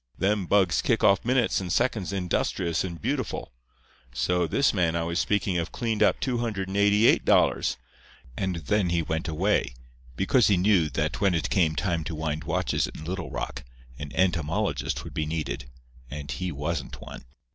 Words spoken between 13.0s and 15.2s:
Little Rock an entomologist would